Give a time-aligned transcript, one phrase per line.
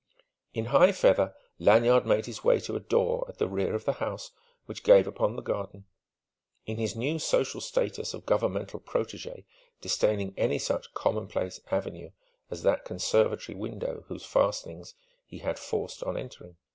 [0.55, 3.93] In high feather Lanyard made his way to a door at the rear of the
[4.01, 4.31] house
[4.65, 5.85] which gave upon the garden
[6.65, 9.45] in his new social status of Governmental protégé
[9.79, 12.09] disdaining any such a commonplace avenue
[12.49, 16.57] as that conservatory window whose fastenings he had forced on entering.